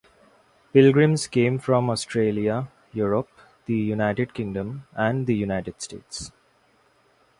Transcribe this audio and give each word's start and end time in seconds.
Pilgrims 0.73 1.27
came 1.27 1.59
from 1.59 1.87
Australia, 1.87 2.67
Europe, 2.91 3.29
the 3.67 3.75
United 3.77 4.33
Kingdom, 4.33 4.87
and 4.95 5.27
the 5.27 5.35
United 5.35 5.79
States. 5.79 6.31